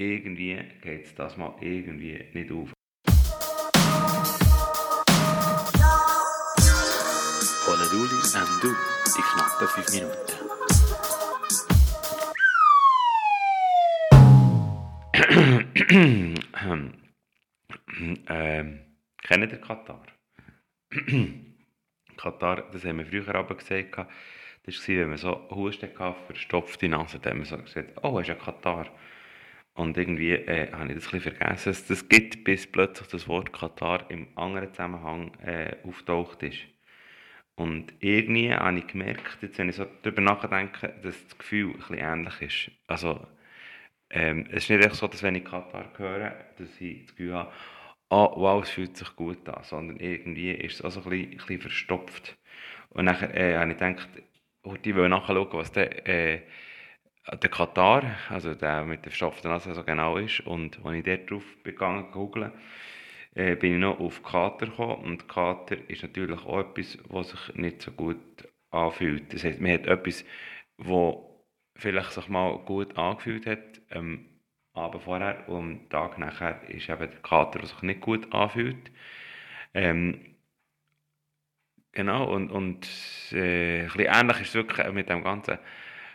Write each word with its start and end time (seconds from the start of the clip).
irgendwie 0.00 0.58
geht 0.80 1.04
es 1.04 1.14
das 1.14 1.36
mal 1.36 1.54
irgendwie 1.60 2.24
nicht 2.32 2.50
auf. 2.50 2.72
Honolulu 7.66 8.16
and 8.34 8.62
Du, 8.62 8.74
die 9.16 9.22
knappen 9.22 9.68
5 9.68 9.92
Minuten. 9.92 10.40
ähm, 18.28 18.80
kennt 19.22 19.52
ihr 19.52 19.60
Katar? 19.60 20.02
Katar, 22.16 22.70
das 22.72 22.84
haben 22.84 22.98
wir 22.98 23.06
früher 23.06 23.34
aber 23.34 23.54
gesagt, 23.54 23.96
das 24.64 24.88
war, 24.88 24.96
wenn 24.96 25.10
man 25.10 25.18
so 25.18 25.48
Husten 25.50 25.90
hatte, 25.98 26.20
verstopfte 26.26 26.88
Nase, 26.88 27.18
dann 27.18 27.32
haben 27.32 27.40
wir 27.40 27.46
so 27.46 27.58
gesagt, 27.58 27.92
oh, 28.02 28.18
ist 28.18 28.28
ja 28.28 28.34
Katar. 28.34 28.86
Und 29.80 29.96
irgendwie 29.96 30.32
äh, 30.32 30.70
habe 30.72 30.92
ich 30.92 30.96
das 30.96 31.14
ein 31.14 31.20
vergessen, 31.20 31.70
dass 31.70 31.86
das 31.86 32.06
gibt, 32.06 32.44
bis 32.44 32.70
plötzlich 32.70 33.08
das 33.08 33.26
Wort 33.28 33.50
Katar 33.50 34.10
im 34.10 34.28
anderen 34.36 34.68
Zusammenhang 34.74 35.32
äh, 35.42 35.74
auftaucht 35.84 36.42
ist. 36.42 36.58
Und 37.54 37.94
irgendwie 38.00 38.52
habe 38.52 38.78
ich 38.78 38.86
gemerkt, 38.86 39.38
jetzt, 39.40 39.56
wenn 39.56 39.70
ich 39.70 39.76
so 39.76 39.86
darüber 40.02 40.20
nachdenke, 40.20 40.94
dass 41.02 41.24
das 41.24 41.38
Gefühl 41.38 41.70
ein 41.70 41.78
bisschen 41.78 41.96
ähnlich 41.96 42.42
ist. 42.42 42.70
Also, 42.88 43.26
ähm, 44.10 44.44
es 44.50 44.64
ist 44.64 44.68
nicht 44.68 44.84
echt 44.84 44.96
so, 44.96 45.08
dass 45.08 45.22
wenn 45.22 45.36
ich 45.36 45.46
Katar 45.46 45.90
höre, 45.96 46.34
dass 46.58 46.78
ich 46.78 47.06
das 47.06 47.16
Gefühl 47.16 47.34
habe, 47.36 47.52
oh, 48.10 48.34
wow, 48.36 48.62
es 48.62 48.68
fühlt 48.68 48.98
sich 48.98 49.16
gut 49.16 49.48
an, 49.48 49.64
sondern 49.64 49.98
irgendwie 49.98 50.50
ist 50.50 50.74
es 50.74 50.82
also 50.82 51.00
ein 51.00 51.08
bisschen, 51.08 51.30
ein 51.30 51.36
bisschen 51.38 51.60
verstopft. 51.62 52.36
Und 52.90 53.06
dann 53.06 53.16
äh, 53.32 53.56
habe 53.56 53.72
ich 53.72 53.78
gedacht, 53.78 54.10
ich 54.82 54.94
will 54.94 55.08
nachschauen, 55.08 55.48
was 55.52 55.72
der, 55.72 56.06
äh, 56.06 56.42
der 57.26 57.50
Katar, 57.50 58.16
also 58.28 58.54
der 58.54 58.84
mit 58.84 59.04
der 59.04 59.10
verstopften 59.10 59.50
Nase 59.50 59.74
so 59.74 59.84
genau 59.84 60.16
ist. 60.16 60.40
Und 60.40 60.84
als 60.84 60.96
ich 60.96 61.04
dort 61.04 61.30
drauf 61.30 61.44
begangen 61.62 62.10
googeln, 62.12 62.52
äh, 63.34 63.56
bin 63.56 63.74
ich 63.74 63.80
noch 63.80 64.00
auf 64.00 64.22
Kater 64.22 64.66
gekommen. 64.66 65.04
Und 65.04 65.28
Kater 65.28 65.76
ist 65.88 66.02
natürlich 66.02 66.40
auch 66.44 66.60
etwas, 66.60 66.98
was 67.08 67.30
sich 67.30 67.54
nicht 67.54 67.82
so 67.82 67.92
gut 67.92 68.18
anfühlt. 68.70 69.32
Das 69.32 69.44
heißt, 69.44 69.60
man 69.60 69.72
hat 69.72 69.86
etwas, 69.86 70.24
das 70.78 71.16
vielleicht 71.76 72.12
sich 72.12 72.28
mal 72.28 72.58
gut 72.58 72.96
angefühlt 72.96 73.46
hat, 73.46 73.80
ähm, 73.90 74.26
Abend 74.72 75.02
vorher 75.02 75.48
und 75.48 75.72
am 75.72 75.88
Tag 75.88 76.18
nachher 76.18 76.62
ist 76.68 76.88
eben 76.88 77.10
der 77.10 77.22
Kater, 77.22 77.58
der 77.58 77.68
sich 77.68 77.82
nicht 77.82 78.00
gut 78.00 78.32
anfühlt. 78.32 78.90
Ähm, 79.74 80.36
genau, 81.92 82.32
und, 82.32 82.50
und 82.50 82.88
äh, 83.32 83.80
ein 83.80 83.86
bisschen 83.86 84.06
ähnlich 84.06 84.40
ist 84.42 84.48
es 84.50 84.54
wirklich 84.54 84.92
mit 84.92 85.08
dem 85.08 85.24
ganzen 85.24 85.58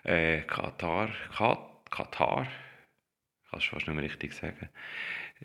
äh, 0.05 0.41
Katar, 0.41 1.09
Kat, 1.35 1.59
Katar, 1.89 2.47
kannst 3.49 3.67
du 3.67 3.71
fast 3.71 3.87
nicht 3.87 3.95
mehr 3.95 4.03
richtig 4.03 4.33
sagen, 4.33 4.69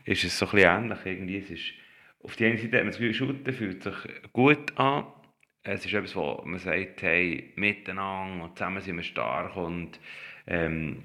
ist 0.05 0.25
es 0.25 0.39
so 0.39 0.47
ein 0.47 0.53
bisschen 0.53 0.85
ähnlich 0.85 0.99
irgendwie. 1.05 1.39
Es 1.39 1.51
ist, 1.51 1.73
auf 2.23 2.37
der 2.37 2.51
einen 2.51 2.59
Seite 2.59 2.77
hat 2.77 2.85
man 2.85 2.93
das 2.93 2.99
Gefühl, 2.99 3.15
Shooten 3.15 3.53
fühlt 3.53 3.83
sich 3.83 3.95
gut 4.33 4.79
an. 4.79 5.07
Es 5.63 5.85
ist 5.85 5.93
etwas, 5.93 6.17
wo 6.17 6.41
man 6.45 6.59
sagt, 6.59 7.03
hey, 7.03 7.53
miteinander 7.57 8.45
und 8.45 8.57
zusammen 8.57 8.81
sind 8.81 8.97
wir 8.97 9.03
stark 9.03 9.57
und 9.57 10.01
ähm, 10.47 11.03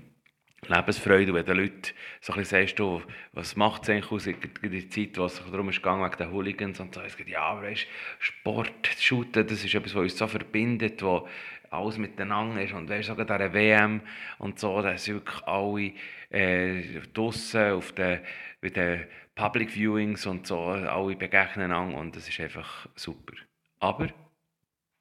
Lebensfreude. 0.69 1.31
Und 1.31 1.37
wenn 1.37 1.45
den 1.45 1.57
Leuten 1.57 1.81
so 2.21 2.33
ein 2.33 2.39
bisschen 2.39 2.61
sagst, 2.61 2.79
du, 2.79 3.01
was 3.33 3.55
macht 3.55 3.83
es 3.83 3.89
eigentlich 3.89 4.11
aus 4.11 4.27
in 4.27 4.37
der 4.63 4.89
Zeit, 4.89 5.17
was 5.17 5.37
sich 5.37 5.45
darum 5.45 5.69
gegangen 5.69 6.03
wegen 6.03 6.17
den 6.17 6.31
Hooligans 6.31 6.79
und 6.79 6.93
so, 6.93 7.01
es 7.01 7.17
geht, 7.17 7.27
ja, 7.27 7.61
weißt, 7.61 7.87
Sport, 8.19 8.87
Shooten, 8.99 9.47
das 9.47 9.63
ist 9.63 9.73
etwas, 9.73 9.95
was 9.95 10.01
uns 10.03 10.17
so 10.17 10.27
verbindet, 10.27 11.01
wo 11.01 11.27
alles 11.69 11.97
miteinander 11.97 12.61
ist 12.61 12.73
und 12.73 12.89
weißt, 12.89 13.07
sogar 13.07 13.25
der 13.25 13.53
WM 13.53 14.01
und 14.37 14.59
so, 14.59 14.81
da 14.81 14.97
sind 14.97 15.15
wirklich 15.15 15.43
alle 15.47 15.91
äh, 16.29 16.83
draussen 17.13 17.71
auf 17.71 17.91
den, 17.93 18.19
bei 18.61 18.69
den 18.69 19.05
Public 19.35 19.71
Viewings 19.71 20.25
und 20.25 20.47
so, 20.47 20.59
alle 20.59 21.15
begegnen 21.15 21.71
an 21.71 21.93
und 21.93 22.15
das 22.15 22.29
ist 22.29 22.39
einfach 22.39 22.87
super. 22.95 23.33
Aber 23.79 24.07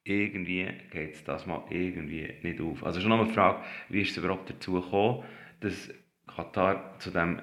irgendwie 0.03 0.67
geht 0.91 1.15
es 1.15 1.23
das 1.23 1.45
mal 1.45 1.63
irgendwie 1.69 2.31
nicht 2.43 2.61
auf. 2.61 2.83
Also 2.83 3.01
schon 3.01 3.09
noch 3.09 3.21
eine 3.21 3.33
Frage, 3.33 3.63
wie 3.89 4.01
ist 4.01 4.11
es 4.11 4.17
überhaupt 4.17 4.49
dazu 4.49 4.73
gekommen, 4.73 5.23
dass 5.59 5.89
Katar 6.27 6.97
zu, 6.99 7.11
dem, 7.11 7.41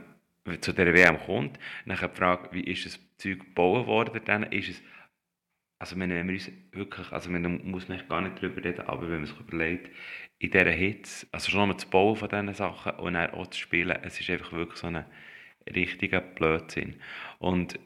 zu 0.61 0.73
dieser 0.73 0.93
WM 0.93 1.19
kommt. 1.19 1.59
Dann 1.87 1.99
die 1.99 2.17
Frage, 2.17 2.49
wie 2.53 2.65
ist 2.65 2.87
das 2.87 3.01
Zeug 3.17 3.41
gebaut 3.41 3.87
worden? 3.87 4.21
Dann 4.25 4.45
ist 4.45 4.69
es, 4.69 4.83
also 5.79 5.99
wenn 5.99 6.11
wir 6.11 6.21
uns 6.21 6.51
wirklich, 6.73 7.11
also 7.13 7.31
man 7.31 7.65
muss 7.65 7.89
nicht 7.89 8.09
gar 8.09 8.21
nicht 8.21 8.37
darüber 8.37 8.63
reden, 8.63 8.87
aber 8.87 9.03
wenn 9.03 9.21
man 9.21 9.27
sich 9.27 9.41
überlegt, 9.41 9.91
in 10.39 10.51
dieser 10.51 10.71
Hitze, 10.71 11.27
also 11.33 11.51
schon 11.51 11.61
einmal 11.61 11.77
zu 11.77 11.89
bauen 11.89 12.17
von 12.17 12.29
diesen 12.29 12.55
Sachen 12.55 12.93
und 12.95 13.15
dann 13.15 13.31
auch 13.31 13.47
zu 13.49 13.61
spielen, 13.61 13.97
es 14.03 14.19
ist 14.21 14.29
einfach 14.31 14.53
wirklich 14.53 14.79
so 14.79 14.89
ein 14.89 15.05
richtiger 15.73 16.21
Blödsinn. 16.21 16.97
Und 17.39 17.79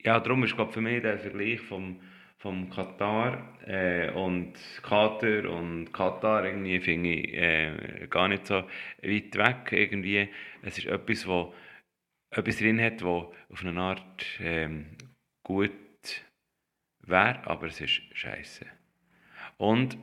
ja, 0.00 0.20
darum 0.20 0.44
ist 0.44 0.54
glaube 0.54 0.72
für 0.72 0.80
mich 0.80 1.02
der 1.02 1.18
Vergleich 1.18 1.60
vom 1.60 2.00
vom 2.42 2.68
Katar 2.70 3.56
äh, 3.68 4.10
und 4.10 4.54
Kater 4.82 5.48
und 5.48 5.92
Katar 5.92 6.44
irgendwie 6.44 6.80
finde 6.80 7.10
ich 7.10 7.34
äh, 7.34 8.06
gar 8.10 8.26
nicht 8.26 8.48
so 8.48 8.64
weit 9.02 9.36
weg 9.36 9.70
irgendwie. 9.70 10.28
Es 10.62 10.76
ist 10.76 10.88
etwas, 10.88 11.26
wo 11.28 11.54
etwas 12.30 12.56
drin 12.56 12.80
hat, 12.82 13.04
wo 13.04 13.32
auf 13.48 13.64
eine 13.64 13.80
Art 13.80 14.26
ähm, 14.40 14.86
gut 15.44 15.70
wäre, 17.06 17.46
aber 17.46 17.68
es 17.68 17.80
ist 17.80 18.02
scheiße. 18.12 18.66
Und 19.58 19.96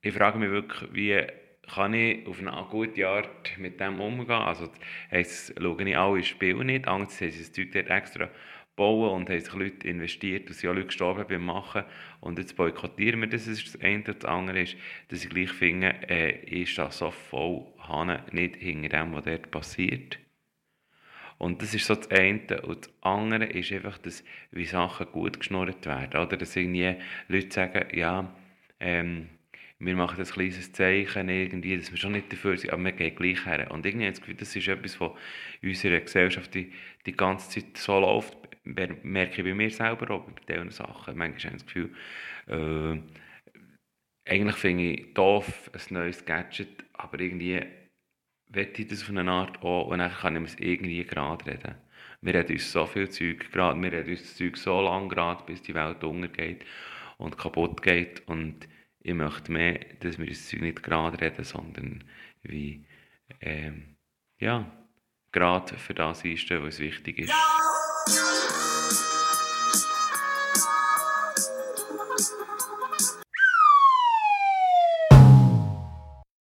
ich 0.00 0.14
frage 0.14 0.38
mich 0.38 0.48
wirklich, 0.48 0.94
wie 0.94 1.26
kann 1.74 1.92
ich 1.92 2.26
auf 2.26 2.40
eine 2.40 2.66
gute 2.70 3.06
Art 3.06 3.58
mit 3.58 3.78
dem 3.80 4.00
umgehen? 4.00 4.30
Also 4.30 4.70
heisst, 5.10 5.54
schaue 5.60 5.82
ich 5.82 5.96
alle 5.96 6.22
Spiele 6.22 6.64
nicht, 6.64 6.88
Angst 6.88 7.20
haben 7.20 7.30
sie 7.30 7.38
das 7.38 7.52
Zeug 7.52 7.70
dort 7.72 7.90
extra 7.90 8.30
bauen 8.80 9.10
und 9.10 9.28
haben 9.28 9.38
sich 9.38 9.52
Leute 9.52 9.86
investiert 9.86 10.48
und 10.48 10.54
sind 10.54 10.70
auch 10.70 10.74
Leute 10.74 10.86
gestorben 10.86 11.26
beim 11.28 11.44
Machen 11.44 11.84
und 12.20 12.38
jetzt 12.38 12.56
boykottieren 12.56 13.20
wir 13.20 13.28
das, 13.28 13.44
das 13.44 13.58
ist 13.58 13.74
das. 13.74 14.16
Das 14.16 14.24
andere 14.24 14.62
ist, 14.62 14.76
dass 15.08 15.22
ich 15.22 15.28
gleich 15.28 15.50
finde, 15.50 15.94
äh, 16.08 16.62
ist 16.62 16.78
das 16.78 16.96
so 16.96 17.10
voll 17.10 17.66
Hane 17.78 18.24
nicht 18.32 18.56
hinter 18.56 18.88
dem, 18.88 19.12
was 19.12 19.24
dort 19.24 19.50
passiert. 19.50 20.18
Und 21.36 21.60
das 21.60 21.74
ist 21.74 21.84
so 21.84 21.94
das 21.94 22.10
eine. 22.10 22.62
Und 22.62 22.86
das 22.86 22.92
andere 23.02 23.44
ist 23.44 23.70
einfach, 23.70 23.98
dass 23.98 24.24
wie 24.50 24.64
Sachen 24.64 25.12
gut 25.12 25.40
geschnurrt 25.40 25.84
werden. 25.84 26.18
Oder 26.18 26.38
dass 26.38 26.56
irgendwie 26.56 26.96
Leute 27.28 27.52
sagen, 27.52 27.84
ja, 27.94 28.34
ähm, 28.78 29.28
wir 29.78 29.96
machen 29.96 30.18
ein 30.18 30.26
kleines 30.26 30.72
Zeichen 30.72 31.28
irgendwie, 31.28 31.76
dass 31.76 31.90
wir 31.90 31.98
schon 31.98 32.12
nicht 32.12 32.32
dafür 32.32 32.56
sind, 32.56 32.72
aber 32.72 32.84
wir 32.84 32.92
gehen 32.92 33.14
gleich 33.14 33.44
her. 33.44 33.70
Und 33.70 33.84
irgendwie 33.84 34.06
habe 34.06 34.12
ich 34.12 34.18
das 34.18 34.20
Gefühl, 34.20 34.36
das 34.36 34.56
ist 34.56 34.68
etwas, 34.68 35.00
was 35.00 35.12
in 35.60 35.68
unserer 35.70 36.00
Gesellschaft 36.00 36.54
die, 36.54 36.72
die 37.06 37.12
ganze 37.12 37.48
Zeit 37.48 37.76
so 37.78 37.98
läuft, 37.98 38.39
merke 38.64 39.40
ich 39.40 39.44
bei 39.44 39.54
mir 39.54 39.70
selber 39.70 40.10
auch 40.14 40.24
bei 40.24 40.54
diesen 40.54 40.70
Sachen. 40.70 41.16
Manchmal 41.16 41.52
habe 41.52 41.56
ich 41.56 41.64
das 41.64 41.66
Gefühl, 41.66 41.94
äh, 42.46 43.00
eigentlich 44.30 44.56
finde 44.56 44.82
ich 44.84 45.14
doof 45.14 45.70
ein 45.72 45.94
neues 45.94 46.24
Gadget, 46.24 46.84
aber 46.92 47.20
irgendwie 47.20 47.62
wette 48.48 48.82
ich 48.82 48.88
das 48.88 49.02
auf 49.02 49.10
eine 49.10 49.30
Art 49.30 49.62
auch 49.62 49.88
und 49.88 49.98
dann 49.98 50.12
kann 50.12 50.36
ich 50.36 50.52
es 50.52 50.58
irgendwie 50.58 51.04
gerade 51.04 51.46
reden. 51.46 51.74
Wir 52.20 52.34
reden 52.34 52.52
uns 52.52 52.70
so 52.70 52.84
viel 52.86 53.08
Zeug 53.08 53.50
gerade, 53.50 53.80
wir 53.80 53.92
reden 53.92 54.10
uns 54.10 54.22
das 54.22 54.36
Zeug 54.36 54.56
so 54.56 54.80
lange 54.80 55.08
gerade, 55.08 55.44
bis 55.44 55.62
die 55.62 55.74
Welt 55.74 56.04
untergeht 56.04 56.64
und 57.16 57.38
kaputt 57.38 57.82
geht 57.82 58.26
und 58.28 58.68
ich 59.02 59.14
möchte 59.14 59.50
mehr, 59.50 59.80
dass 60.00 60.18
wir 60.18 60.26
das 60.26 60.46
Zeug 60.46 60.60
nicht 60.60 60.82
gerade 60.82 61.20
reden, 61.20 61.44
sondern 61.44 62.04
wie, 62.42 62.84
ähm, 63.40 63.96
ja, 64.38 64.70
gerade 65.32 65.78
für 65.78 65.94
das 65.94 66.24
einstehen, 66.24 66.62
was 66.62 66.78
wichtig 66.78 67.20
ist. 67.20 68.49